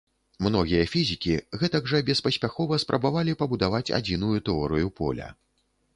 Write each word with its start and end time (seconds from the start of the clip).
Многія 0.45 0.85
фізікі 0.93 1.35
гэтак 1.63 1.83
жа 1.93 1.99
беспаспяхова 2.09 2.81
спрабавалі 2.85 3.37
пабудаваць 3.43 3.85
адзіную 3.99 4.35
тэорыю 4.49 4.87
поля. 5.03 5.29